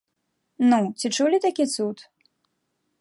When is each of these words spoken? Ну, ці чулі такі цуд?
Ну, 0.71 0.79
ці 1.01 1.07
чулі 1.17 1.37
такі 1.45 1.65
цуд? 1.75 1.97